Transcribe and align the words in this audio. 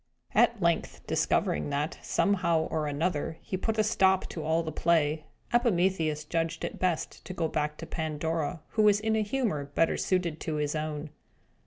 At 0.33 0.59
length, 0.59 1.05
discovering 1.05 1.69
that, 1.69 1.99
somehow 2.01 2.61
or 2.71 2.87
other, 2.89 3.37
he 3.43 3.55
put 3.55 3.77
a 3.77 3.83
stop 3.83 4.27
to 4.29 4.41
all 4.43 4.63
the 4.63 4.71
play, 4.71 5.25
Epimetheus 5.53 6.23
judged 6.25 6.65
it 6.65 6.79
best 6.79 7.23
to 7.23 7.35
go 7.35 7.47
back 7.47 7.77
to 7.77 7.85
Pandora, 7.85 8.61
who 8.69 8.81
was 8.81 8.99
in 8.99 9.15
a 9.15 9.21
humour 9.21 9.65
better 9.65 9.97
suited 9.97 10.39
to 10.39 10.55
his 10.55 10.73
own. 10.75 11.11